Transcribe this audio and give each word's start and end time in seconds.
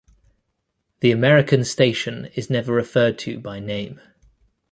The 1.01 1.11
American 1.11 1.63
station 1.63 2.25
is 2.33 2.49
never 2.49 2.73
referred 2.73 3.19
to 3.19 3.39
by 3.39 3.59
name. 3.59 4.01